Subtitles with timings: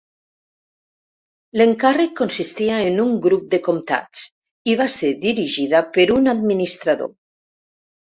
[1.61, 4.25] L'encàrrec consistia en un grup de comtats,
[4.75, 7.17] i va ser dirigida per un administrador.